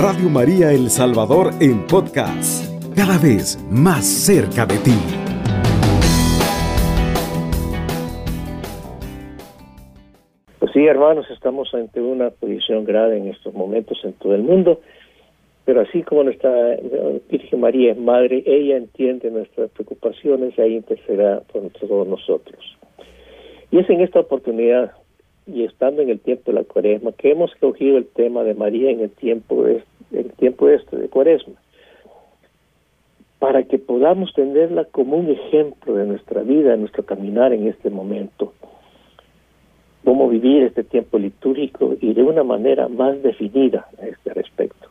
[0.00, 4.94] Radio María El Salvador en podcast, cada vez más cerca de ti.
[10.60, 14.80] Pues sí, hermanos, estamos ante una posición grave en estos momentos en todo el mundo,
[15.64, 16.52] pero así como nuestra
[17.28, 22.78] Virgen María es madre, ella entiende nuestras preocupaciones y ahí intercederá por todos nosotros.
[23.72, 24.92] Y es en esta oportunidad
[25.52, 28.90] y estando en el tiempo de la cuaresma, que hemos cogido el tema de María
[28.90, 31.54] en el tiempo, de, el tiempo este de cuaresma,
[33.38, 37.90] para que podamos tenerla como un ejemplo de nuestra vida, de nuestro caminar en este
[37.90, 38.52] momento,
[40.04, 44.88] cómo vivir este tiempo litúrgico y de una manera más definida a este respecto.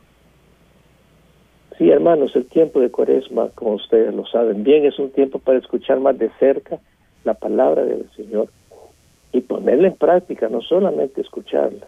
[1.76, 5.58] Sí, hermanos, el tiempo de cuaresma, como ustedes lo saben bien, es un tiempo para
[5.58, 6.78] escuchar más de cerca
[7.24, 8.48] la palabra del Señor
[9.32, 11.86] y ponerla en práctica, no solamente escucharla,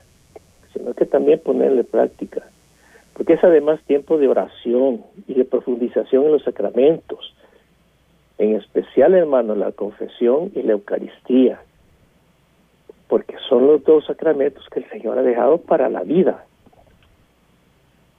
[0.73, 2.49] sino que también ponerla en práctica,
[3.15, 7.35] porque es además tiempo de oración y de profundización en los sacramentos,
[8.39, 11.61] en especial, hermano, la confesión y la Eucaristía,
[13.09, 16.47] porque son los dos sacramentos que el Señor ha dejado para la vida.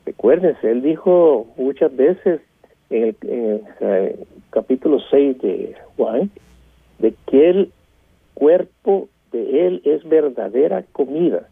[0.06, 2.42] Recuérdense, Él dijo muchas veces
[2.89, 6.30] en el, en el capítulo 6 de Juan,
[7.00, 7.72] de que Él
[8.33, 11.48] cuerpo de Él es verdadera comida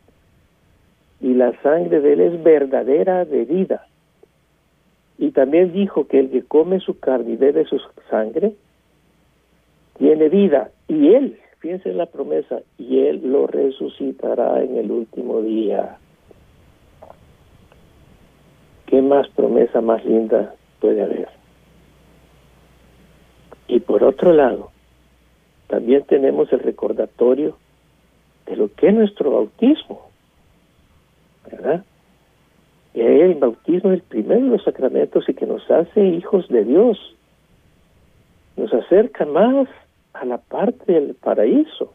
[1.22, 3.86] y la sangre de Él es verdadera bebida.
[5.18, 8.54] Y también dijo que el que come su carne y bebe su sangre
[9.98, 15.42] tiene vida y Él, fíjense en la promesa, y Él lo resucitará en el último
[15.42, 15.98] día.
[18.86, 21.28] ¿Qué más promesa más linda puede haber?
[23.68, 24.72] Y por otro lado,
[25.68, 27.56] también tenemos el recordatorio
[28.48, 30.09] de lo que es nuestro bautismo,
[31.50, 31.84] ¿verdad?
[32.94, 36.98] El bautismo es el primero de los sacramentos y que nos hace hijos de Dios,
[38.58, 39.68] nos acerca más
[40.14, 41.94] a la parte del paraíso,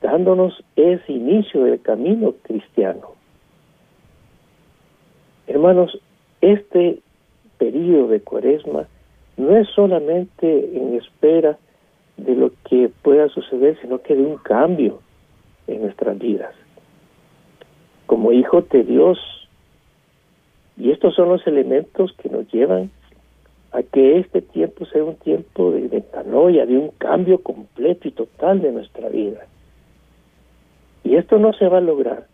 [0.00, 3.12] dándonos ese inicio del camino cristiano.
[5.46, 5.98] Hermanos,
[6.40, 7.00] este
[7.56, 8.86] periodo de cuaresma
[9.36, 11.56] no es solamente en espera
[12.16, 15.00] de lo que pueda suceder, sino que de un cambio
[15.66, 16.54] en nuestras vidas.
[18.08, 19.20] Como hijos de Dios,
[20.76, 22.90] y estos son los elementos que nos llevan
[23.70, 28.60] a que este tiempo sea un tiempo de metanoia, de un cambio completo y total
[28.60, 29.46] de nuestra vida.
[31.04, 32.26] Y esto no se va a lograr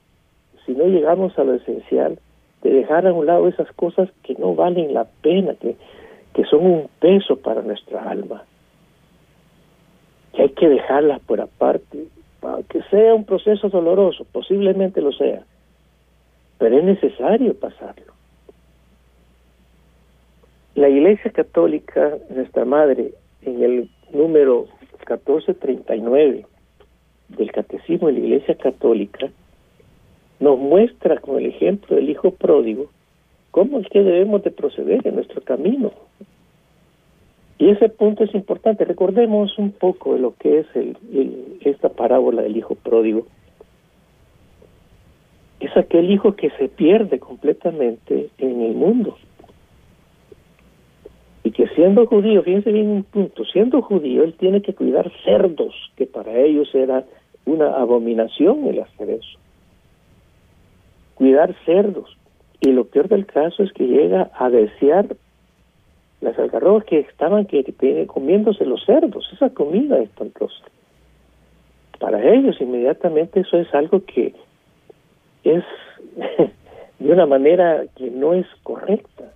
[0.65, 2.19] si no llegamos a lo esencial
[2.63, 5.77] de dejar a un lado esas cosas que no valen la pena, que
[6.35, 8.43] que son un peso para nuestra alma,
[10.35, 12.09] que hay que dejarlas por aparte,
[12.43, 15.45] aunque sea un proceso doloroso, posiblemente lo sea,
[16.59, 18.13] pero es necesario pasarlo.
[20.75, 24.67] La Iglesia Católica, nuestra madre, en el número
[24.99, 26.47] 1439
[27.29, 29.31] del Catecismo de la Iglesia Católica,
[30.41, 32.91] nos muestra con el ejemplo del Hijo Pródigo
[33.55, 35.93] cómo es que debemos de proceder en nuestro camino.
[37.57, 38.85] Y ese punto es importante.
[38.85, 40.97] Recordemos un poco de lo que es el,
[41.61, 43.29] esta parábola del hijo pródigo.
[45.65, 49.17] Es aquel hijo que se pierde completamente en el mundo.
[51.43, 55.75] Y que siendo judío, fíjense bien un punto, siendo judío, él tiene que cuidar cerdos,
[55.97, 57.05] que para ellos era
[57.47, 59.39] una abominación el hacer eso.
[61.15, 62.15] Cuidar cerdos.
[62.61, 65.17] Y lo peor del caso es que llega a desear
[66.21, 67.65] las algarrobas que estaban que,
[68.07, 70.63] comiéndose los cerdos, esa comida espantosa.
[71.99, 74.35] Para ellos inmediatamente eso es algo que
[75.45, 75.65] es
[76.99, 79.33] de una manera que no es correcta.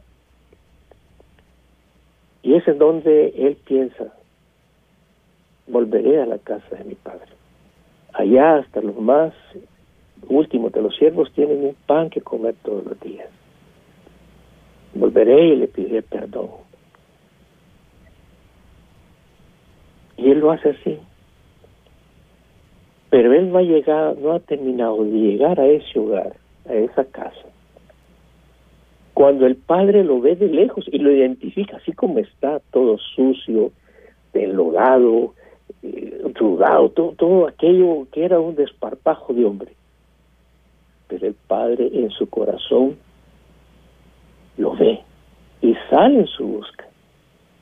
[2.42, 4.12] Y es en donde él piensa,
[5.66, 7.32] volveré a la casa de mi padre.
[8.14, 9.34] Allá hasta los más
[10.28, 13.28] últimos de los siervos tienen un pan que comer todos los días.
[14.94, 16.48] Volveré y le pediré perdón.
[20.16, 20.98] Y él lo hace así.
[23.10, 26.34] Pero él no ha llegado, no ha terminado de llegar a ese hogar,
[26.68, 27.46] a esa casa.
[29.14, 33.72] Cuando el padre lo ve de lejos y lo identifica así como está, todo sucio,
[34.34, 35.34] enlodado,
[35.82, 39.72] eh, todo, todo aquello que era un desparpajo de hombre
[41.08, 42.96] pero el Padre en su corazón
[44.56, 45.00] lo ve
[45.62, 46.86] y sale en su busca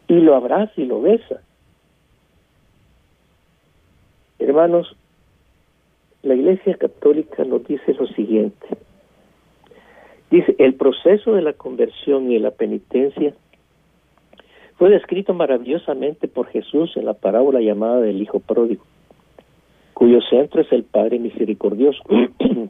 [0.08, 1.40] y lo abraza y lo besa.
[4.38, 4.94] Hermanos,
[6.26, 8.66] la Iglesia Católica nos dice lo siguiente,
[10.30, 13.32] Dice, el proceso de la conversión y de la penitencia
[14.76, 18.84] fue descrito maravillosamente por Jesús en la parábola llamada del Hijo Pródigo,
[19.94, 22.02] cuyo centro es el Padre Misericordioso.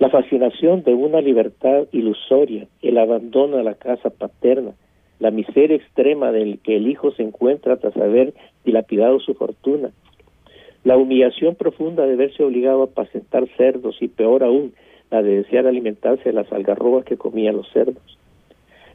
[0.00, 4.72] la fascinación de una libertad ilusoria, el abandono de la casa paterna,
[5.20, 8.34] la miseria extrema del que el hijo se encuentra tras haber
[8.64, 9.90] dilapidado su fortuna,
[10.88, 14.72] la humillación profunda de verse obligado a apacentar cerdos y peor aún,
[15.10, 18.18] la de desear alimentarse de las algarrobas que comían los cerdos.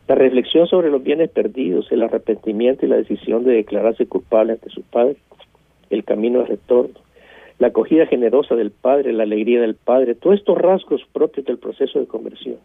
[0.08, 4.72] La reflexión sobre los bienes perdidos, el arrepentimiento y la decisión de declararse culpable ante
[4.72, 5.18] su padre,
[5.92, 7.00] el camino de retorno,
[7.60, 12.00] la acogida generosa del padre, la alegría del padre, todos estos rasgos propios del proceso
[12.00, 12.58] de conversión.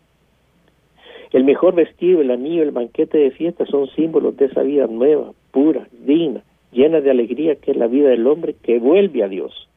[1.33, 5.33] El mejor vestido, el anillo, el banquete de fiesta son símbolos de esa vida nueva,
[5.51, 6.43] pura, digna,
[6.73, 9.69] llena de alegría que es la vida del hombre que vuelve a Dios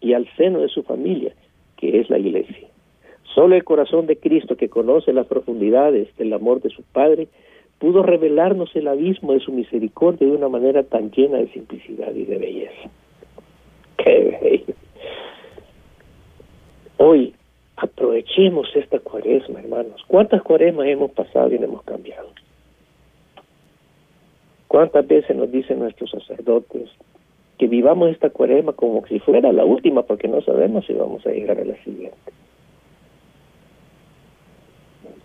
[0.00, 1.32] y al seno de su familia,
[1.76, 2.68] que es la iglesia.
[3.34, 7.28] Solo el corazón de Cristo, que conoce las profundidades del amor de su Padre,
[7.78, 12.24] pudo revelarnos el abismo de su misericordia de una manera tan llena de simplicidad y
[12.24, 12.90] de belleza.
[13.98, 14.74] ¡Qué bello!
[16.96, 17.34] Hoy
[17.76, 20.02] aprovechemos esta cuaresma, hermanos.
[20.08, 22.28] ¿Cuántas cuaresmas hemos pasado y no hemos cambiado?
[24.78, 26.88] ¿Cuántas veces nos dicen nuestros sacerdotes
[27.58, 31.30] que vivamos esta cuaresma como si fuera la última porque no sabemos si vamos a
[31.30, 32.16] llegar a la siguiente?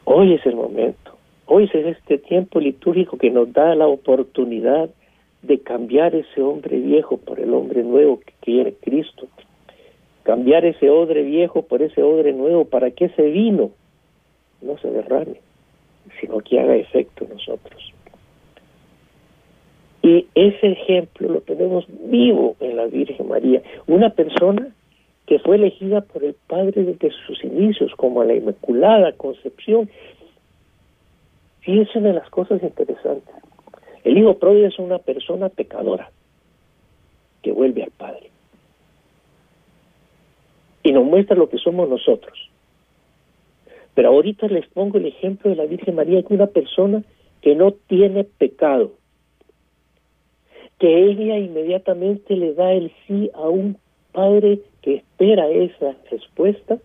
[0.05, 1.15] Hoy es el momento,
[1.45, 4.89] hoy es este tiempo litúrgico que nos da la oportunidad
[5.43, 9.27] de cambiar ese hombre viejo por el hombre nuevo que quiere Cristo,
[10.23, 13.69] cambiar ese odre viejo por ese odre nuevo para que ese vino
[14.63, 15.39] no se derrame,
[16.19, 17.93] sino que haga efecto en nosotros.
[20.03, 24.67] Y ese ejemplo lo tenemos vivo en la Virgen María, una persona
[25.25, 29.89] que fue elegida por el Padre desde sus inicios como la Inmaculada Concepción.
[31.65, 33.33] Y es una de las cosas interesantes.
[34.03, 36.11] El Hijo Pródigo es una persona pecadora
[37.41, 38.29] que vuelve al Padre.
[40.83, 42.49] Y nos muestra lo que somos nosotros.
[43.95, 47.03] Pero ahorita les pongo el ejemplo de la Virgen María, que es una persona
[47.41, 48.91] que no tiene pecado
[50.83, 53.77] que ella inmediatamente le da el sí a un
[54.11, 56.77] padre que espera esa respuesta,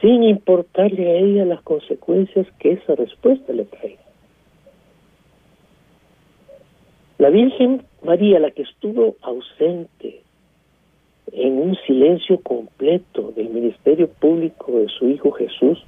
[0.00, 4.02] sin importarle a ella las consecuencias que esa respuesta le traiga.
[7.18, 10.22] La Virgen María, la que estuvo ausente
[11.30, 15.80] en un silencio completo del ministerio público de su Hijo Jesús,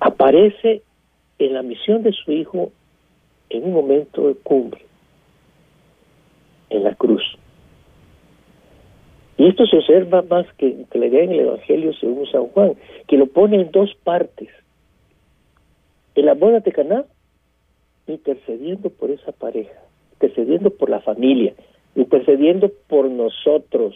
[0.00, 0.82] aparece
[1.38, 2.72] en la misión de su Hijo
[3.50, 4.80] en un momento de cumbre,
[6.70, 7.22] en la cruz.
[9.36, 12.74] Y esto se observa más que, que le en el Evangelio según San Juan,
[13.06, 14.48] que lo pone en dos partes.
[16.14, 17.04] En la boda de Caná,
[18.06, 19.80] intercediendo por esa pareja,
[20.14, 21.54] intercediendo por la familia,
[21.94, 23.94] intercediendo por nosotros,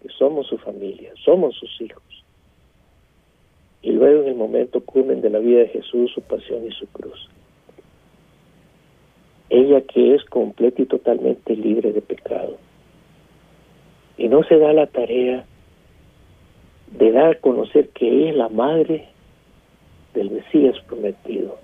[0.00, 2.23] que somos su familia, somos sus hijos
[3.84, 6.86] y luego en el momento culmen de la vida de Jesús, su pasión y su
[6.86, 7.28] cruz.
[9.50, 12.56] Ella que es completa y totalmente libre de pecado.
[14.16, 15.44] Y no se da la tarea
[16.92, 19.08] de dar a conocer que es la madre
[20.14, 21.58] del Mesías prometido.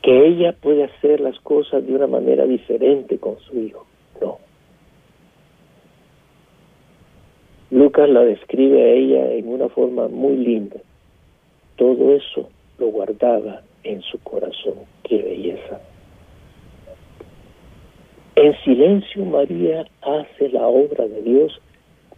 [0.00, 3.86] Que ella puede hacer las cosas de una manera diferente con su hijo.
[4.18, 4.38] No.
[7.72, 10.76] Lucas la describe a ella en una forma muy linda.
[11.76, 14.74] Todo eso lo guardaba en su corazón.
[15.04, 15.80] Qué belleza.
[18.36, 21.58] En silencio María hace la obra de Dios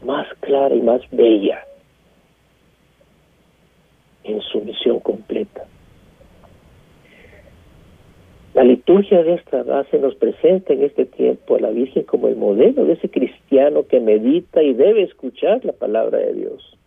[0.05, 1.65] más clara y más bella
[4.25, 5.69] en su misión completa.
[8.95, 12.93] De esta base nos presenta en este tiempo a la Virgen como el modelo de
[12.93, 16.79] ese cristiano que medita y debe escuchar la palabra de Dios,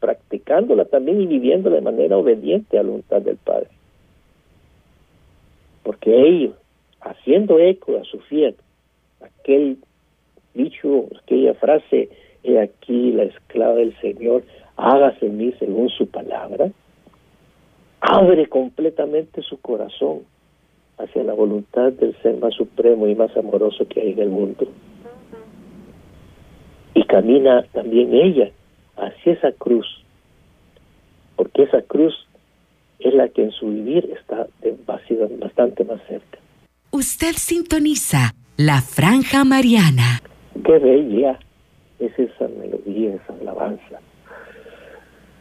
[0.00, 3.68] practicándola también y viviéndola de manera obediente a la voluntad del Padre.
[5.82, 6.54] Porque ellos,
[7.02, 8.54] haciendo eco a su fiel,
[9.20, 9.76] aquel
[10.54, 12.08] dicho, aquella frase,
[12.42, 14.44] he aquí la esclava del Señor,
[14.78, 16.70] hágase en mí según su palabra,
[18.00, 20.20] abre completamente su corazón
[21.02, 24.66] hacia la voluntad del ser más supremo y más amoroso que hay en el mundo.
[26.94, 28.50] Y camina también ella
[28.96, 29.86] hacia esa cruz,
[31.36, 32.14] porque esa cruz
[32.98, 34.46] es la que en su vivir está
[35.40, 36.38] bastante más cerca.
[36.92, 40.20] Usted sintoniza la franja mariana.
[40.64, 41.38] qué bella
[41.98, 44.00] es esa melodía, esa alabanza,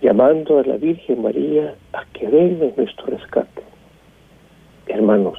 [0.01, 3.63] llamando a la Virgen María a que venga en nuestro rescate.
[4.89, 5.38] Hermanos,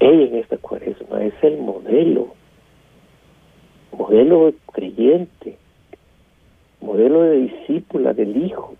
[0.00, 2.34] ella en esta cuaresma es el modelo,
[3.96, 5.58] modelo creyente,
[6.80, 8.74] modelo de discípula del Hijo,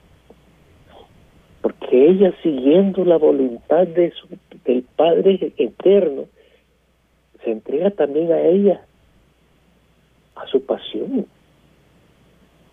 [1.61, 4.27] porque ella siguiendo la voluntad de su,
[4.65, 6.25] del Padre eterno,
[7.45, 8.81] se entrega también a ella,
[10.37, 11.27] a su pasión,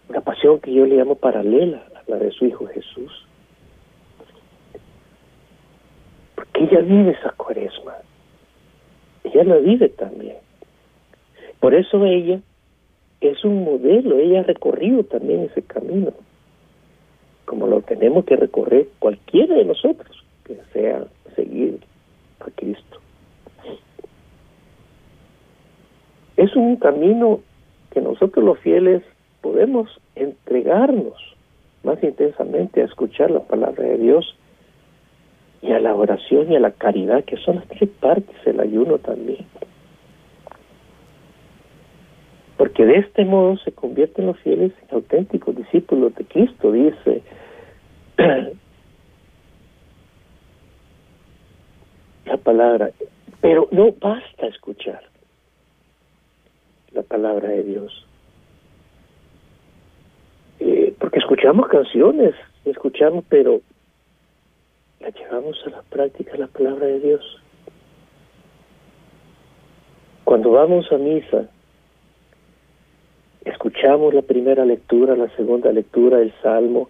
[0.08, 3.25] una pasión que yo le llamo paralela a la de su Hijo Jesús.
[6.39, 7.96] Porque ella vive esa cuaresma,
[9.24, 10.36] ella la vive también.
[11.60, 12.42] Por eso ella
[13.22, 16.12] es un modelo, ella ha recorrido también ese camino,
[17.46, 21.80] como lo tenemos que recorrer cualquiera de nosotros que sea seguir
[22.42, 23.00] a Cristo.
[26.36, 27.39] Es un camino
[27.92, 29.01] que nosotros los fieles
[29.42, 31.16] podemos entregarnos
[31.84, 34.36] más intensamente a escuchar la palabra de Dios
[35.62, 38.98] y a la oración y a la caridad, que son las tres partes del ayuno
[38.98, 39.46] también.
[42.58, 47.22] Porque de este modo se convierten los fieles en auténticos discípulos de Cristo, dice
[52.25, 52.92] la palabra.
[53.42, 55.01] Pero no basta escuchar
[56.92, 58.06] la palabra de Dios.
[60.60, 62.36] Eh, porque escuchamos canciones,
[62.66, 63.62] escuchamos, pero
[65.10, 67.42] la llevamos a la práctica la palabra de Dios.
[70.24, 71.50] Cuando vamos a misa,
[73.44, 76.89] escuchamos la primera lectura, la segunda lectura del Salmo,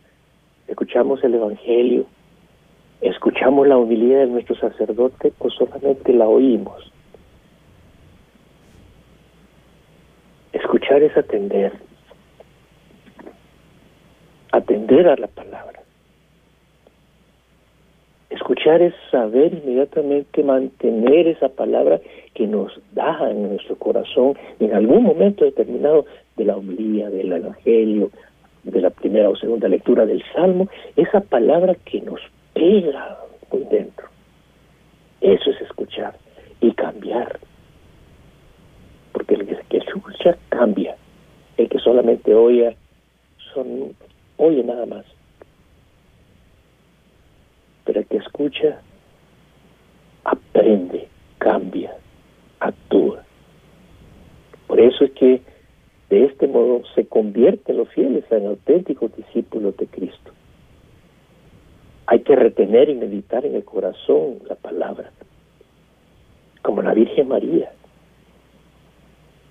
[0.68, 2.06] escuchamos el Evangelio,
[3.00, 6.92] escuchamos la humildad de nuestro sacerdote o solamente la oímos.
[10.52, 11.72] Escuchar es atender,
[14.52, 15.69] atender a la palabra.
[18.70, 22.00] Es saber inmediatamente mantener esa palabra
[22.36, 26.06] que nos da en nuestro corazón en algún momento determinado
[26.38, 28.12] de la homilía, del evangelio,
[28.64, 32.22] de la primera o segunda lectura del salmo, esa palabra que nos
[32.54, 33.18] pega
[33.50, 34.08] por dentro.
[35.20, 36.16] Eso es escuchar
[36.62, 37.40] y cambiar.
[39.14, 40.96] Porque el que escucha cambia.
[41.58, 42.78] El que solamente oye,
[43.52, 43.96] son,
[44.38, 45.06] oye nada más
[47.90, 48.82] pero el que escucha
[50.24, 51.08] aprende,
[51.40, 51.92] cambia,
[52.60, 53.24] actúa.
[54.68, 55.42] Por eso es que
[56.12, 60.32] de este modo se convierten los fieles en auténticos discípulos de Cristo.
[62.06, 65.10] Hay que retener y meditar en el corazón la palabra,
[66.62, 67.72] como la Virgen María.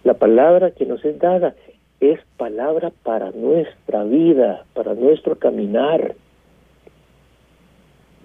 [0.04, 1.56] La palabra que nos es dada
[1.98, 6.14] es palabra para nuestra vida, para nuestro caminar,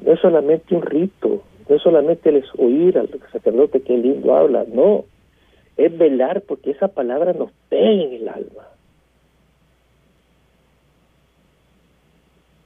[0.03, 4.65] no es solamente un rito, no es solamente el oír al sacerdote que lindo habla,
[4.71, 5.05] no,
[5.77, 8.67] es velar porque esa palabra nos pegue en el alma.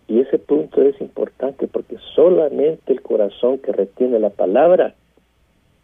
[0.08, 4.96] Y ese punto es importante porque solamente el corazón que retiene la palabra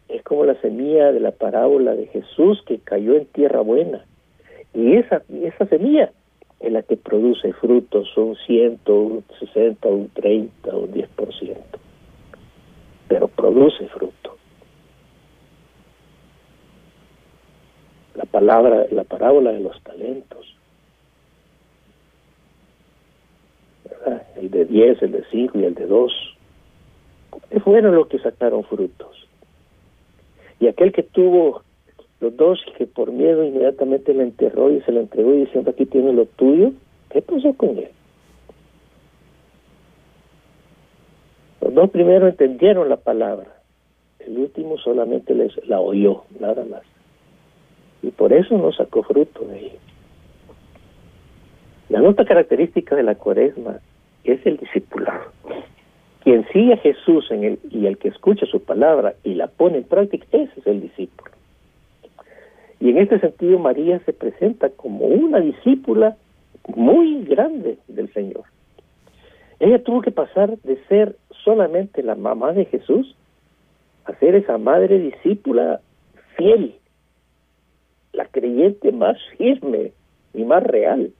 [0.07, 4.05] es como la semilla de la parábola de Jesús que cayó en tierra buena.
[4.73, 6.11] Y esa, esa semilla
[6.63, 11.57] es la que produce frutos, un 100, un 60, un 30, un 10%.
[13.09, 14.37] Pero produce fruto.
[18.15, 20.55] La palabra, la parábola de los talentos.
[24.37, 26.13] El de 10, el de 5 y el de 2.
[27.65, 29.27] Fueron los que sacaron frutos.
[30.61, 31.63] Y aquel que tuvo
[32.23, 35.85] los dos que por miedo inmediatamente le enterró y se lo entregó y diciendo aquí
[35.85, 36.71] tiene lo tuyo,
[37.09, 37.89] ¿qué pasó con él?
[41.59, 43.57] Los dos primero entendieron la palabra,
[44.19, 46.83] el último solamente les la oyó, nada más.
[48.01, 49.79] Y por eso no sacó fruto de ella.
[51.89, 53.79] La nota característica de la cuaresma
[54.23, 55.25] es el discipulado.
[56.23, 59.83] Quien sigue a Jesús en y el que escucha su palabra y la pone en
[59.83, 61.32] práctica, ese es el discípulo.
[62.83, 66.17] Y en este sentido María se presenta como una discípula
[66.75, 68.43] muy grande del Señor.
[69.61, 73.15] Ella tuvo que pasar de ser solamente la mamá de Jesús
[74.03, 75.79] a ser esa madre discípula
[76.35, 76.75] fiel,
[78.11, 79.93] la creyente más firme
[80.33, 81.13] y más real.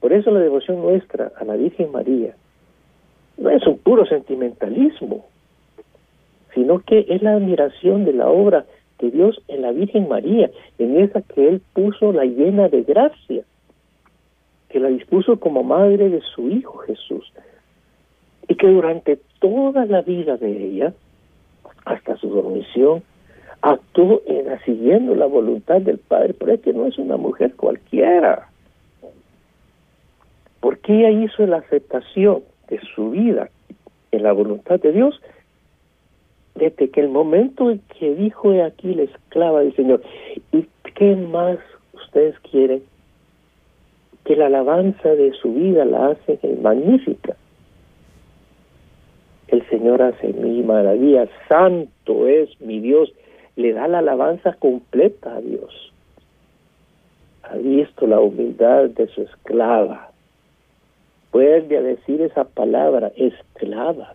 [0.00, 2.34] Por eso la devoción nuestra a la Virgen María
[3.38, 5.26] no es un puro sentimentalismo,
[6.54, 8.66] sino que es la admiración de la obra
[9.00, 13.44] de Dios en la Virgen María, en esa que Él puso la llena de gracia,
[14.68, 17.32] que la dispuso como madre de su Hijo Jesús,
[18.48, 20.94] y que durante toda la vida de ella,
[21.84, 23.02] hasta su dormición,
[23.62, 28.48] actuó en, siguiendo la voluntad del Padre, pero es no es una mujer cualquiera,
[30.60, 33.50] porque ella hizo la aceptación de su vida
[34.12, 35.20] en la voluntad de Dios,
[36.54, 40.02] desde que el momento en que dijo aquí la esclava del Señor,
[40.52, 41.58] ¿y qué más
[41.92, 42.82] ustedes quieren?
[44.24, 47.36] Que la alabanza de su vida la hacen magnífica.
[49.48, 53.12] El Señor hace mi maravilla, santo es mi Dios,
[53.56, 55.92] le da la alabanza completa a Dios.
[57.42, 60.10] Ha visto la humildad de su esclava
[61.32, 64.14] vuelve a decir esa palabra, esclava.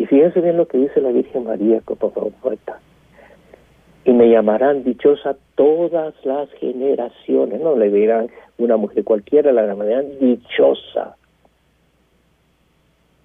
[0.00, 2.80] Y fíjense bien lo que dice la Virgen María como poeta.
[4.06, 7.60] Y me llamarán dichosa todas las generaciones.
[7.60, 11.18] No le dirán una mujer cualquiera, la llamarán dichosa.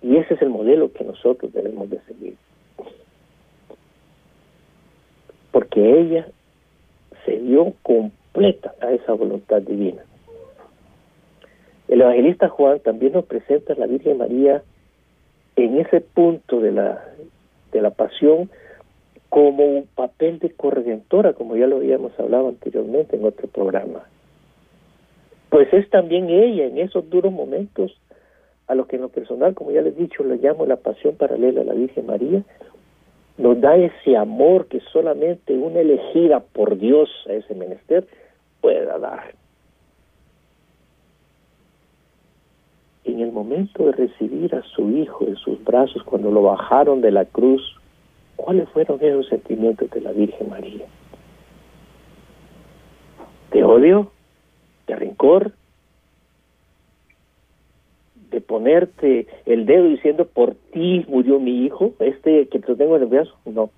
[0.01, 2.36] Y ese es el modelo que nosotros debemos de seguir.
[5.53, 6.27] Porque ella
[7.24, 10.03] se dio completa a esa voluntad divina.
[11.88, 14.62] El evangelista Juan también nos presenta a la Virgen María
[15.56, 17.04] en ese punto de la,
[17.72, 18.50] de la pasión
[19.30, 24.04] como un papel de corredentora, como ya lo habíamos hablado anteriormente en otro programa.
[25.50, 27.98] Pues es también ella en esos duros momentos
[28.68, 31.16] a lo que en lo personal, como ya les he dicho, le llamo la pasión
[31.16, 32.44] paralela a la Virgen María,
[33.38, 38.08] nos da ese amor que solamente una elegida por Dios a ese menester
[38.62, 39.34] pueda dar.
[43.16, 47.12] En el momento de recibir a su hijo en sus brazos, cuando lo bajaron de
[47.12, 47.62] la cruz,
[48.36, 50.86] ¿cuáles fueron esos sentimientos de la Virgen María?
[53.51, 54.12] ¿De odio?
[54.86, 55.54] ¿De rencor?
[58.32, 63.04] ¿De ponerte el dedo diciendo por ti murió mi hijo, este que te tengo en
[63.04, 63.34] el brazo?
[63.46, 63.70] No.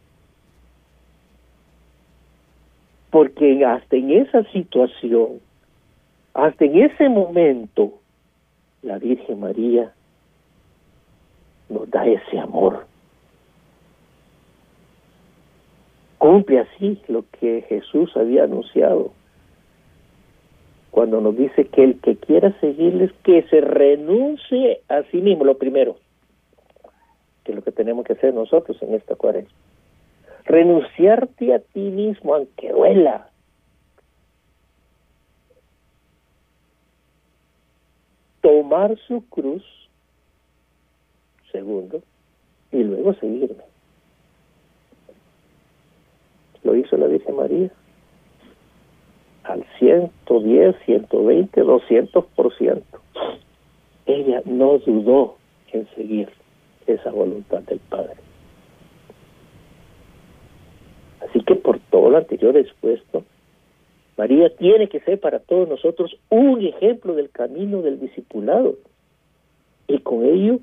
[3.12, 5.39] Porque hasta en esa situación,
[6.34, 7.93] hasta en ese momento,
[8.88, 9.93] la Virgen María
[11.69, 12.86] nos da ese amor.
[16.17, 19.12] Cumple así lo que Jesús había anunciado
[20.89, 25.58] cuando nos dice que el que quiera seguirles, que se renuncie a sí mismo, lo
[25.58, 25.97] primero,
[27.43, 29.52] que es lo que tenemos que hacer nosotros en esta cuaresma.
[30.45, 33.30] Renunciarte a ti mismo, aunque duela,
[38.67, 39.63] tomar su cruz,
[41.51, 42.01] segundo,
[42.71, 43.63] y luego seguirme.
[46.63, 47.71] Lo hizo la Virgen María
[49.43, 52.84] al 110, 120, 200%.
[54.06, 55.38] Ella no dudó
[55.71, 56.30] en seguir
[56.88, 58.15] esa voluntad del Padre.
[61.21, 63.23] Así que por todo lo anterior expuesto,
[64.17, 68.75] María tiene que ser para todos nosotros un ejemplo del camino del discipulado
[69.88, 70.60] y con ello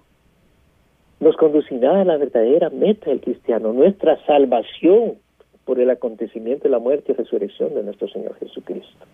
[1.20, 5.18] nos conducirá a la verdadera meta del cristiano, nuestra salvación
[5.64, 9.06] por el acontecimiento de la muerte y resurrección de nuestro Señor Jesucristo.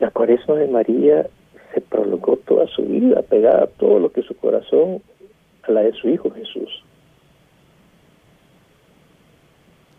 [0.00, 1.26] La cuaresma de María
[1.72, 5.02] se prolongó toda su vida, pegada a todo lo que su corazón
[5.62, 6.83] a la de su Hijo Jesús.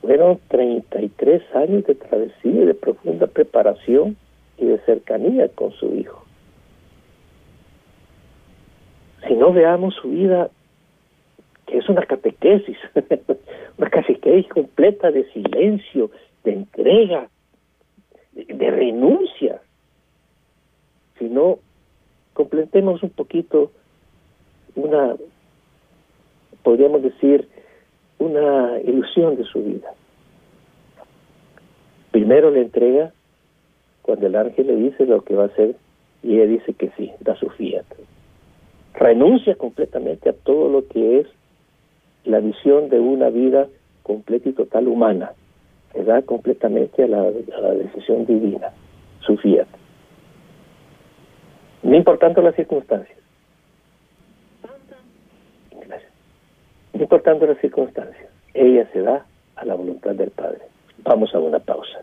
[0.05, 4.15] Fueron 33 años de travesía, de profunda preparación
[4.55, 6.23] y de cercanía con su hijo.
[9.27, 10.51] Si no veamos su vida,
[11.65, 12.77] que es una catequesis,
[13.79, 16.11] una catequesis completa de silencio,
[16.43, 17.27] de entrega,
[18.33, 19.59] de, de renuncia,
[21.17, 21.57] si no
[22.33, 23.71] completemos un poquito
[24.75, 25.15] una,
[26.61, 27.49] podríamos decir,
[28.19, 29.89] una ilusión de su vida.
[32.12, 33.12] Primero le entrega
[34.01, 35.75] cuando el ángel le dice lo que va a hacer
[36.23, 37.86] y ella dice que sí, da su fiat.
[38.93, 41.28] Renuncia completamente a todo lo que es
[42.23, 43.67] la visión de una vida
[44.04, 45.34] completa y total humana.
[45.93, 48.69] Se da completamente a la, decisión divina,
[49.19, 49.67] su fiat.
[51.84, 53.17] No importando las circunstancias.
[56.95, 59.25] No importando las circunstancias, ella se da
[59.58, 60.62] a la voluntad del Padre.
[61.03, 61.99] Vamos a una pausa.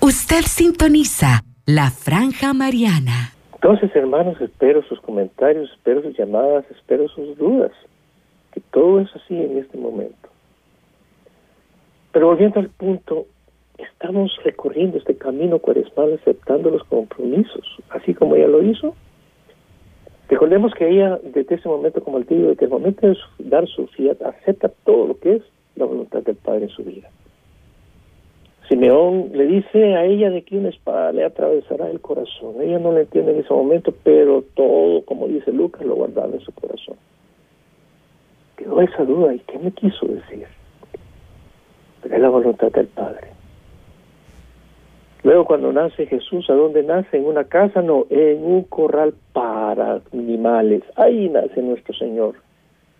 [0.00, 3.32] Usted sintoniza la franja mariana.
[3.54, 7.72] Entonces, hermanos, espero sus comentarios, espero sus llamadas, espero sus dudas.
[8.52, 10.28] que todo es así en este momento.
[12.12, 13.26] Pero volviendo al punto,
[13.76, 18.94] estamos recorriendo este camino cuaresmal aceptando los compromisos, así como ella lo hizo.
[20.28, 23.86] Recordemos que ella, desde ese momento, como el tío, desde el momento de dar su
[23.88, 25.42] fiat, acepta todo lo que es
[25.76, 27.08] la voluntad del Padre en su vida.
[28.68, 32.60] Simeón le dice a ella de que una espada le atravesará el corazón.
[32.60, 36.40] Ella no lo entiende en ese momento, pero todo, como dice Lucas, lo guardaba en
[36.40, 36.96] su corazón.
[38.56, 40.46] Quedó esa duda, ¿y qué me quiso decir?
[42.02, 43.35] Pero es la voluntad del Padre.
[45.26, 47.16] Luego cuando nace Jesús, ¿a dónde nace?
[47.16, 47.82] ¿En una casa?
[47.82, 50.84] No, en un corral para animales.
[50.94, 52.36] Ahí nace nuestro Señor,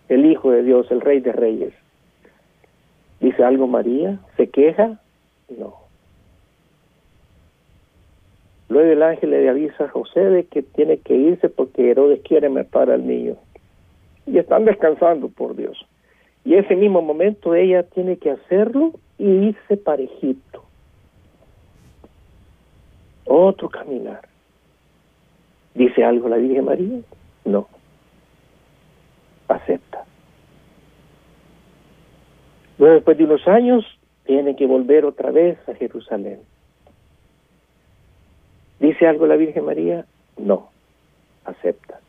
[0.09, 1.73] el Hijo de Dios, el Rey de Reyes.
[3.21, 4.19] ¿Dice algo María?
[4.35, 4.99] ¿Se queja?
[5.57, 5.75] No.
[8.67, 12.49] Luego el ángel le avisa a José de que tiene que irse porque Herodes quiere
[12.49, 13.37] matar al niño.
[14.25, 15.77] Y están descansando, por Dios.
[16.43, 20.66] Y ese mismo momento ella tiene que hacerlo y irse para Egipto.
[23.27, 24.21] Otro caminar.
[25.73, 26.99] ¿Dice algo la Virgen María?
[27.45, 27.67] No.
[29.47, 30.05] Acepta.
[32.77, 33.85] Luego, después de unos años,
[34.25, 36.39] tiene que volver otra vez a Jerusalén.
[38.79, 40.05] ¿Dice algo la Virgen María?
[40.37, 40.69] No,
[41.45, 41.99] acepta.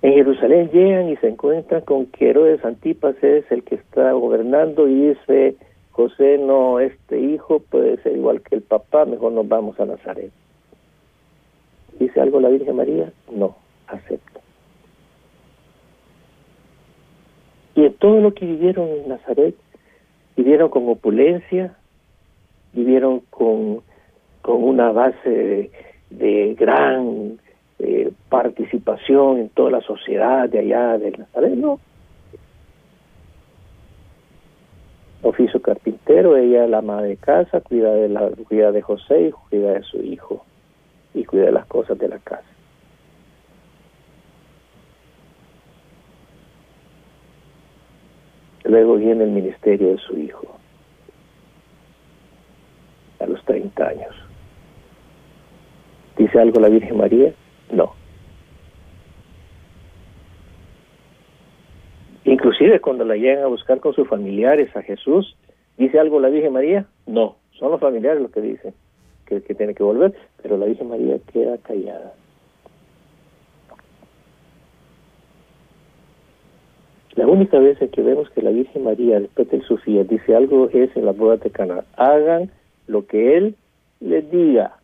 [0.00, 4.86] En Jerusalén llegan y se encuentran con que Herodes Antipas es el que está gobernando
[4.86, 5.56] y dice,
[5.98, 10.30] José, no, este hijo puede ser igual que el papá, mejor nos vamos a Nazaret.
[11.98, 13.12] ¿Dice algo la Virgen María?
[13.32, 13.56] No,
[13.88, 14.38] acepta.
[17.74, 19.56] Y en todo lo que vivieron en Nazaret,
[20.36, 21.76] vivieron con opulencia,
[22.72, 23.80] vivieron con,
[24.40, 25.72] con una base
[26.10, 27.40] de, gran
[27.80, 31.80] eh, participación en toda la sociedad de allá de Nazaret, no.
[35.28, 39.74] Oficio carpintero, ella la madre de casa, cuida de, la, cuida de José y cuida
[39.74, 40.42] de su hijo
[41.12, 42.48] y cuida de las cosas de la casa.
[48.64, 50.46] Luego viene el ministerio de su hijo,
[53.20, 54.14] a los 30 años.
[56.16, 57.34] ¿Dice algo la Virgen María?
[57.70, 57.97] No.
[62.28, 65.34] Inclusive cuando la llegan a buscar con sus familiares a Jesús,
[65.78, 66.86] ¿dice algo la Virgen María?
[67.06, 68.74] No, son los familiares los que dicen
[69.24, 72.12] que, tiene que volver, pero la Virgen María queda callada.
[77.14, 80.94] La única vez que vemos que la Virgen María, después de Sofía, dice algo es
[80.96, 81.84] en la boda de Cana.
[81.96, 82.50] Hagan
[82.86, 83.56] lo que Él
[84.00, 84.77] les diga.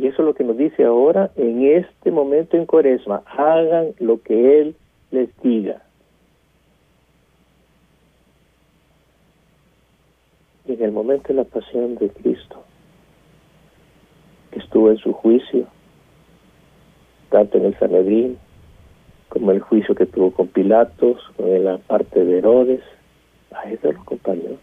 [0.00, 3.22] Y eso es lo que nos dice ahora en este momento en Cuaresma.
[3.26, 4.74] Hagan lo que Él
[5.10, 5.82] les diga.
[10.66, 12.64] Y en el momento de la pasión de Cristo,
[14.50, 15.66] que estuvo en su juicio,
[17.28, 18.38] tanto en el Sanedrín
[19.28, 22.80] como el juicio que tuvo con Pilatos, con la parte de Herodes,
[23.50, 24.56] a eso lo acompañó.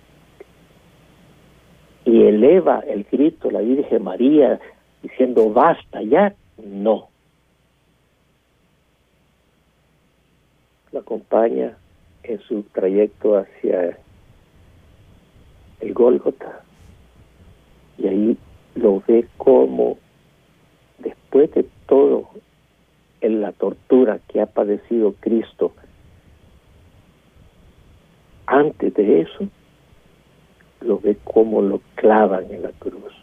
[2.06, 4.60] Y eleva el grito la Virgen María
[5.02, 7.10] diciendo basta ya, no.
[10.92, 11.78] Lo acompaña
[12.24, 13.98] en su trayecto hacia
[15.80, 16.62] el Gólgota
[17.98, 18.38] y ahí
[18.76, 19.98] lo ve como
[20.98, 22.30] después de todo
[23.22, 25.74] en la tortura que ha padecido Cristo,
[28.46, 29.48] antes de eso,
[30.82, 33.17] lo ve como lo clavan en la cruz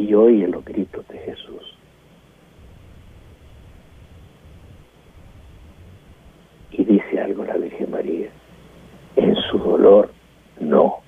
[0.00, 1.76] y oye los gritos de Jesús.
[6.72, 8.30] Y dice algo la Virgen María,
[9.16, 10.10] en su dolor
[10.60, 11.00] no.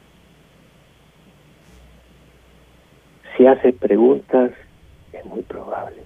[3.36, 4.52] Si hace preguntas,
[5.12, 6.02] es muy probable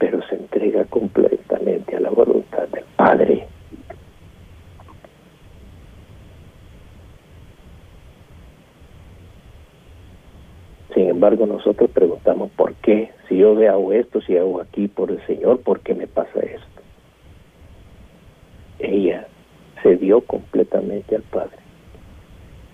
[0.00, 3.46] pero se entrega completamente a la voluntad del Padre.
[10.94, 11.10] Sin
[11.46, 13.10] nosotros preguntamos, ¿por qué?
[13.28, 16.82] Si yo hago esto, si hago aquí por el Señor, ¿por qué me pasa esto?
[18.78, 19.26] Ella
[19.82, 21.58] se dio completamente al Padre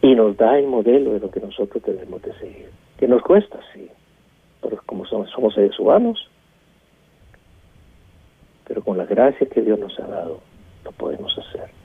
[0.03, 2.71] y nos da el modelo de lo que nosotros debemos de seguir.
[2.99, 3.89] Que nos cuesta, sí,
[4.63, 6.31] pero como somos, somos seres humanos,
[8.67, 10.41] pero con la gracia que Dios nos ha dado,
[10.85, 11.76] lo podemos hacer.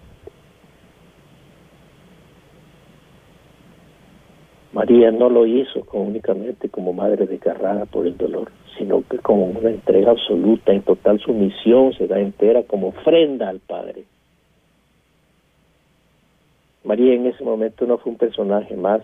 [4.81, 9.69] María no lo hizo únicamente como madre desgarrada por el dolor, sino que como una
[9.69, 14.05] entrega absoluta, en total sumisión, se da entera como ofrenda al Padre.
[16.83, 19.03] María en ese momento no fue un personaje más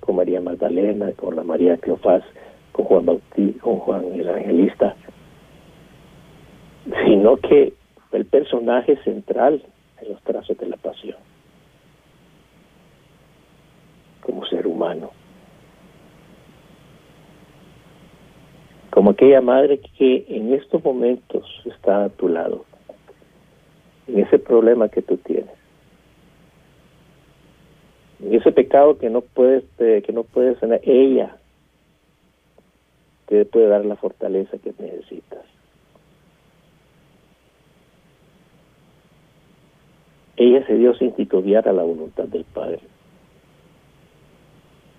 [0.00, 2.22] con María Magdalena, con la María Cleofás,
[2.72, 4.96] con Juan Bautista, con Juan el Evangelista,
[7.06, 7.72] sino que
[8.10, 9.62] fue el personaje central
[10.02, 11.16] en los trazos de la pasión.
[14.26, 14.66] como ser
[18.90, 22.64] Como aquella madre que en estos momentos está a tu lado,
[24.06, 25.50] en ese problema que tú tienes,
[28.22, 31.36] en ese pecado que no puedes, eh, que no puedes tener, ella
[33.26, 35.44] te puede dar la fortaleza que necesitas.
[40.36, 42.80] Ella se dio sin titubear a la voluntad del Padre.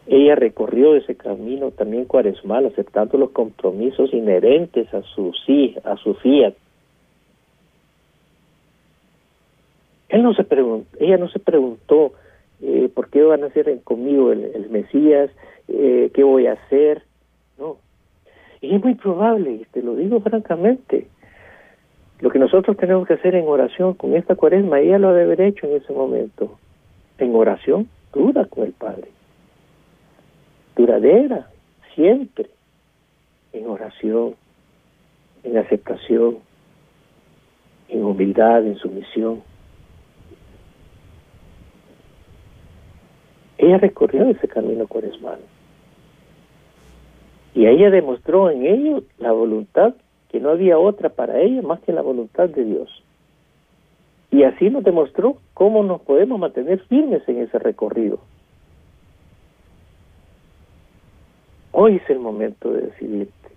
[0.07, 6.13] Ella recorrió ese camino también cuaresmal, aceptando los compromisos inherentes a su sí, a su
[6.15, 6.53] fiat.
[10.07, 10.45] Él no se
[10.99, 12.13] ella no se preguntó
[12.61, 15.29] eh, por qué van a hacer conmigo el, Mesías,
[15.67, 17.03] eh, qué voy a hacer.
[17.59, 17.75] No.
[18.61, 21.07] Y es muy probable, y te lo digo francamente,
[22.21, 25.41] lo que nosotros tenemos que hacer en oración con esta cuaresma, ella lo debe haber
[25.41, 26.57] hecho en ese momento.
[27.17, 29.16] En oración, duda con el Padre
[30.77, 31.49] duradera,
[31.95, 32.49] siempre,
[33.51, 34.35] en oración,
[35.43, 36.37] en aceptación,
[37.89, 39.41] en humildad, en sumisión.
[43.57, 45.39] Ella recorrió ese camino cuaresmal.
[47.55, 49.95] Y ella demostró en ello la voluntad,
[50.29, 53.03] que no había otra para ella más que la voluntad de Dios.
[54.29, 58.19] Y así nos demostró cómo nos podemos mantener firmes en ese recorrido.
[61.79, 63.49] Hoy es el momento de decidirte.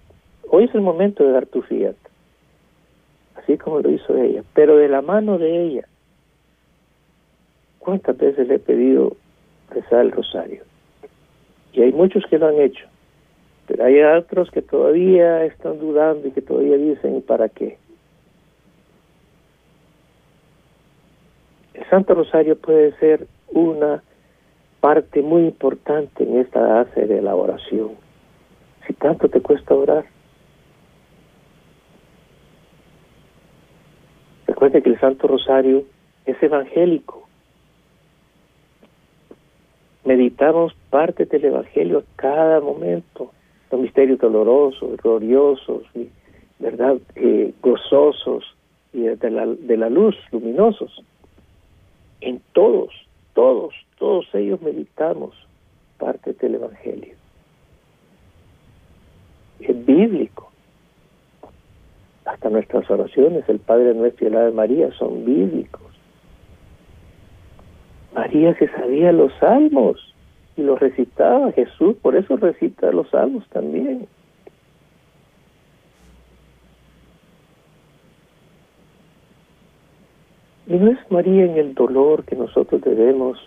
[0.51, 1.97] Hoy es el momento de dar tu fiat.
[3.37, 4.45] Así como lo hizo ella.
[4.53, 5.89] Pero de la mano de ella.
[7.79, 9.17] ¿Cuántas veces le he pedido
[9.71, 10.65] rezar el rosario?
[11.73, 12.87] Y hay muchos que lo han hecho.
[13.67, 17.79] Pero hay otros que todavía están dudando y que todavía dicen, ¿para qué?
[21.73, 24.03] El Santo Rosario puede ser una
[24.83, 28.10] parte muy importante en esta base de la oración
[28.87, 30.05] si tanto te cuesta orar.
[34.47, 35.85] Recuerda que el Santo Rosario
[36.27, 37.27] es evangélico.
[40.05, 43.33] Meditamos parte del Evangelio a cada momento,
[43.71, 45.85] los misterios dolorosos, gloriosos,
[46.59, 46.97] ¿verdad?
[47.15, 48.45] Eh, gozosos
[48.93, 51.03] y de la, de la luz, luminosos.
[52.21, 52.93] En todos,
[53.35, 55.35] todos, todos ellos meditamos
[55.99, 57.20] parte del Evangelio
[59.67, 60.51] es bíblico.
[62.25, 65.83] Hasta nuestras oraciones, el Padre Nuestro y la de María, son bíblicos.
[68.15, 70.15] María se sabía los salmos
[70.57, 74.07] y los recitaba Jesús, por eso recita los salmos también.
[80.67, 83.39] Y no es María en el dolor que nosotros debemos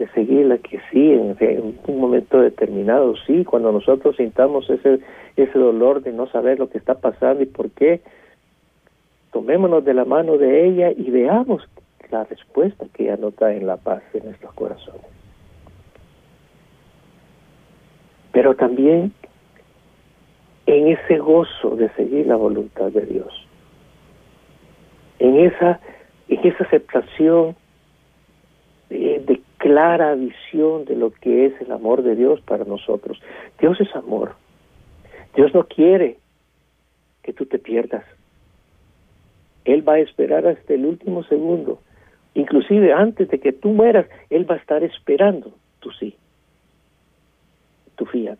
[0.00, 5.00] de seguirla, que sí, en, un momento determinado, sí, cuando nosotros sintamos ese,
[5.36, 8.00] ese dolor de no saber lo que está pasando y por qué,
[9.30, 11.68] tomémonos de la mano de ella y veamos
[12.10, 15.02] la respuesta que ella nota en la paz de nuestros corazones.
[18.32, 19.12] Pero también
[20.64, 23.46] en ese gozo de seguir la voluntad de Dios,
[25.18, 25.78] en esa,
[26.28, 27.54] en esa aceptación
[28.88, 29.39] de
[29.70, 33.22] clara visión de lo que es el amor de Dios para nosotros.
[33.60, 34.34] Dios es amor.
[35.36, 36.18] Dios no quiere
[37.22, 38.04] que tú te pierdas.
[39.64, 41.80] Él va a esperar hasta el último segundo.
[42.34, 46.16] Inclusive antes de que tú mueras, Él va a estar esperando tu sí,
[47.94, 48.38] tu fiat.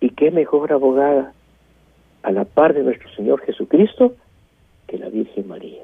[0.00, 1.34] ¿Y qué mejor abogada
[2.24, 4.16] a la par de nuestro Señor Jesucristo
[4.88, 5.82] que la Virgen María?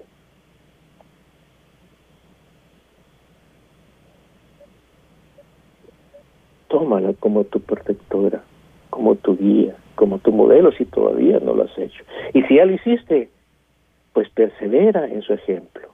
[6.68, 8.42] Tómala como tu protectora,
[8.90, 12.04] como tu guía, como tu modelo si todavía no lo has hecho.
[12.32, 13.30] Y si ya lo hiciste,
[14.12, 15.88] pues persevera en su ejemplo.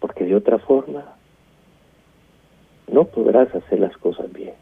[0.00, 1.16] Porque de otra forma
[2.88, 4.54] no podrás hacer las cosas bien.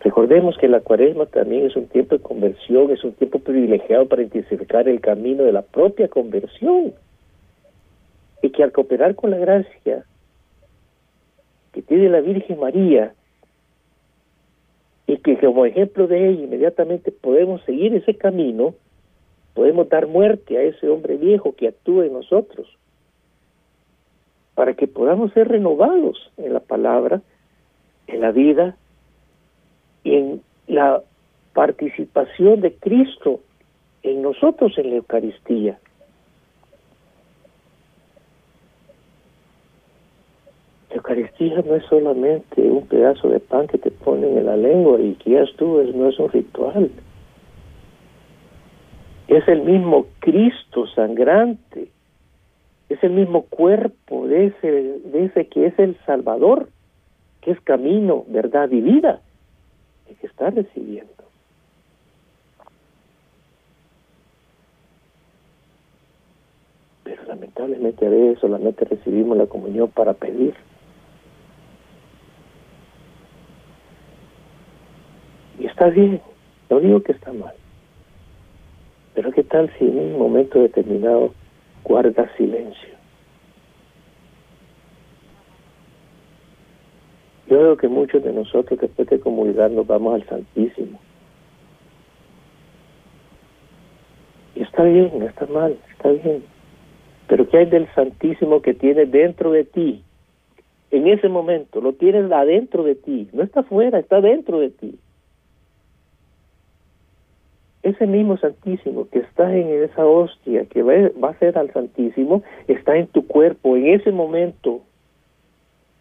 [0.00, 4.22] Recordemos que la cuaresma también es un tiempo de conversión, es un tiempo privilegiado para
[4.22, 6.94] intensificar el camino de la propia conversión.
[8.48, 10.06] Y que al cooperar con la gracia
[11.72, 13.12] que tiene la Virgen María,
[15.06, 18.74] y que como ejemplo de ella inmediatamente podemos seguir ese camino,
[19.52, 22.74] podemos dar muerte a ese hombre viejo que actúa en nosotros,
[24.54, 27.20] para que podamos ser renovados en la palabra,
[28.06, 28.78] en la vida
[30.04, 31.02] y en la
[31.52, 33.40] participación de Cristo
[34.02, 35.78] en nosotros en la Eucaristía.
[40.98, 45.14] Eucaristía no es solamente un pedazo de pan que te ponen en la lengua y
[45.14, 46.90] que ya estuvo, no es un ritual.
[49.28, 51.88] Es el mismo Cristo sangrante,
[52.88, 56.68] es el mismo cuerpo de ese, de ese que es el Salvador,
[57.42, 59.20] que es camino, verdad y vida,
[60.08, 61.12] el que está recibiendo.
[67.04, 70.54] Pero lamentablemente a veces solamente recibimos la comunión para pedir.
[75.78, 76.20] Está bien,
[76.70, 77.54] no digo que está mal.
[79.14, 81.32] Pero ¿qué tal si en un momento determinado
[81.84, 82.88] guarda silencio?
[87.46, 90.98] Yo veo que muchos de nosotros después de comulgar nos vamos al Santísimo.
[94.56, 96.42] Y está bien, no está mal, está bien.
[97.28, 100.02] Pero ¿qué hay del Santísimo que tienes dentro de ti?
[100.90, 104.98] En ese momento, lo tienes adentro de ti, no está afuera, está dentro de ti
[107.82, 112.96] ese mismo Santísimo que está en esa hostia, que va, a ser al Santísimo, está
[112.96, 114.82] en tu cuerpo en ese momento.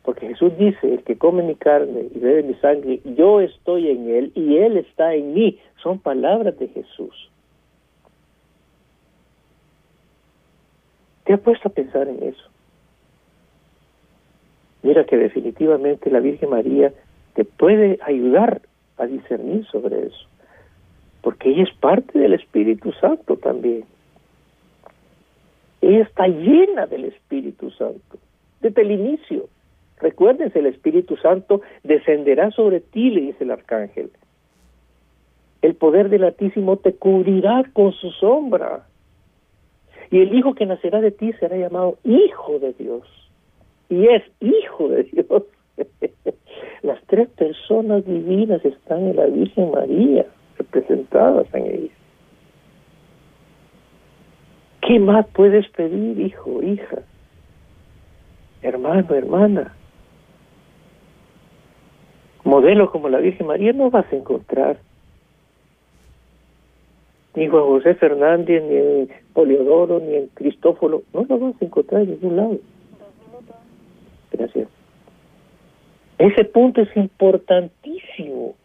[0.03, 4.09] Porque Jesús dice, el que come mi carne y bebe mi sangre, yo estoy en
[4.09, 5.59] él y él está en mí.
[5.83, 7.29] Son palabras de Jesús.
[11.25, 12.49] ¿Te has puesto a pensar en eso?
[14.81, 16.93] Mira que definitivamente la Virgen María
[17.33, 18.61] te puede ayudar
[18.97, 20.26] a discernir sobre eso
[21.27, 23.83] porque ella es parte del Espíritu Santo también.
[25.81, 28.17] Ella está llena del Espíritu Santo,
[28.61, 29.49] desde el inicio.
[29.99, 34.09] Recuérdense, el Espíritu Santo descenderá sobre ti, le dice el arcángel.
[35.61, 38.87] El poder del Altísimo te cubrirá con su sombra.
[40.09, 43.03] Y el Hijo que nacerá de ti será llamado Hijo de Dios.
[43.89, 45.43] Y es Hijo de Dios.
[46.83, 50.25] Las tres personas divinas están en la Virgen María
[50.57, 51.93] representadas en ella.
[54.81, 56.99] ¿Qué más puedes pedir, hijo, hija,
[58.61, 59.73] hermano, hermana?
[62.43, 64.77] Modelo como la Virgen María no vas a encontrar.
[67.35, 71.03] Ni Juan José Fernández, ni en Poliodoro, ni en Cristóforo.
[71.13, 72.57] No lo vas a encontrar en ningún lado.
[74.31, 74.69] Gracias.
[76.17, 78.55] Ese punto es importantísimo.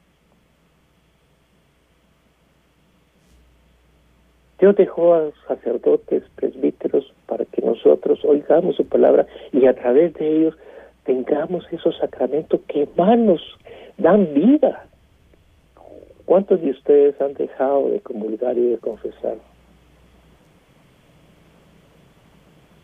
[4.62, 10.36] Dios dejó a sacerdotes, presbíteros, para que nosotros oigamos su palabra y a través de
[10.36, 10.54] ellos
[11.02, 13.40] tengamos esos sacramentos que más nos
[13.98, 14.86] dan vida.
[16.26, 19.34] ¿Cuántos de ustedes han dejado de comulgar y de confesar?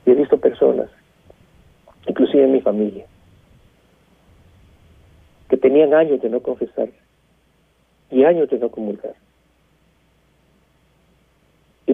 [0.04, 0.90] he visto personas,
[2.08, 3.06] inclusive en mi familia,
[5.48, 6.88] que tenían años de no confesar
[8.10, 9.14] y años de no comulgar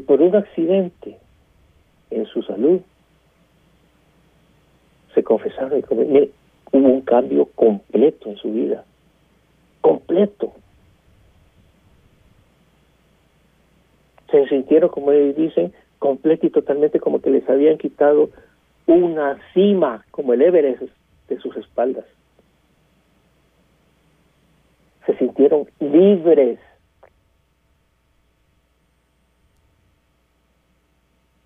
[0.05, 1.19] por un accidente
[2.11, 2.81] en su salud
[5.15, 5.85] se confesaron y
[6.73, 8.85] hubo un cambio completo en su vida,
[9.81, 10.53] completo.
[14.31, 18.31] Se sintieron, como ellos dicen, completo y totalmente como que les habían quitado
[18.87, 20.83] una cima, como el Everest,
[21.29, 22.05] de sus espaldas.
[25.07, 26.59] Se sintieron libres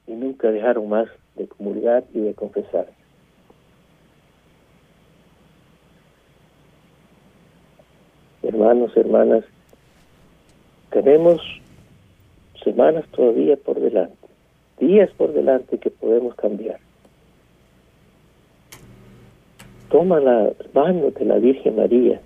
[0.08, 1.06] y nunca dejaron más
[1.36, 2.88] de comulgar y de confesar.
[8.42, 9.44] Hermanos, hermanas,
[10.90, 11.40] tenemos
[12.64, 14.26] semanas todavía por delante,
[14.80, 16.80] días por delante que podemos cambiar.
[19.90, 22.20] Toma la mano de la Virgen María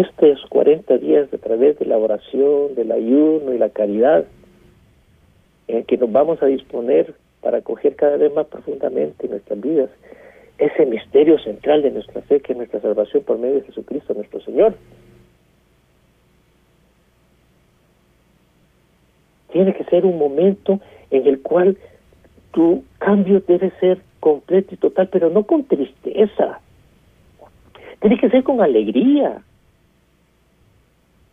[0.00, 4.24] estos 40 días a través de la oración, del ayuno y la caridad,
[5.68, 9.90] en que nos vamos a disponer para acoger cada vez más profundamente nuestras vidas
[10.58, 14.40] ese misterio central de nuestra fe, que es nuestra salvación por medio de Jesucristo nuestro
[14.40, 14.76] Señor.
[19.52, 20.80] Tiene que ser un momento
[21.10, 21.76] en el cual
[22.52, 26.60] tu cambio debe ser completo y total, pero no con tristeza.
[28.00, 29.42] Tiene que ser con alegría.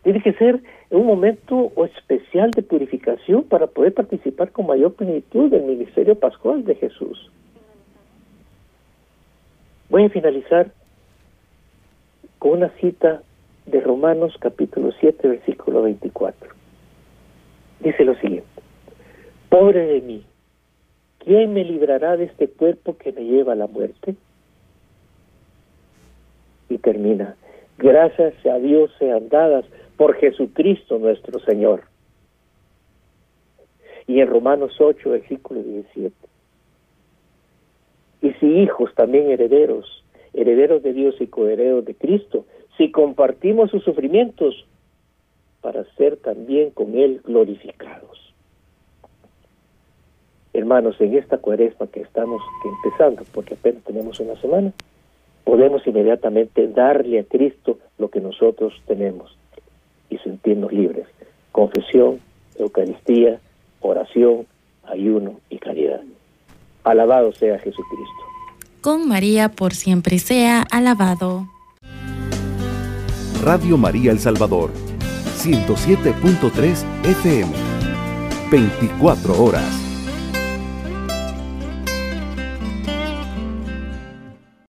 [0.02, 5.62] Tiene que ser un momento especial de purificación para poder participar con mayor plenitud del
[5.62, 7.30] ministerio pascual de Jesús.
[9.88, 10.72] Voy a finalizar
[12.38, 13.22] con una cita
[13.66, 16.50] de Romanos capítulo 7, versículo 24.
[17.80, 18.48] Dice lo siguiente,
[19.48, 20.24] pobre de mí,
[21.18, 24.16] ¿quién me librará de este cuerpo que me lleva a la muerte?
[26.68, 27.36] Y termina,
[27.78, 29.64] gracias a Dios sean dadas
[30.02, 31.84] por Jesucristo nuestro Señor.
[34.08, 36.12] Y en Romanos 8, versículo 17.
[38.20, 42.46] Y si hijos, también herederos, herederos de Dios y coherederos de Cristo,
[42.76, 44.66] si compartimos sus sufrimientos,
[45.60, 48.34] para ser también con Él glorificados.
[50.52, 54.72] Hermanos, en esta cuaresma que estamos empezando, porque apenas tenemos una semana,
[55.44, 59.38] podemos inmediatamente darle a Cristo lo que nosotros tenemos
[60.12, 61.06] y sentirnos libres.
[61.50, 62.20] Confesión,
[62.56, 63.40] Eucaristía,
[63.80, 64.46] oración,
[64.84, 66.00] ayuno y caridad.
[66.84, 68.22] Alabado sea Jesucristo.
[68.80, 71.48] Con María por siempre sea alabado.
[73.42, 74.70] Radio María El Salvador,
[75.38, 77.52] 107.3 FM,
[78.50, 79.91] 24 horas.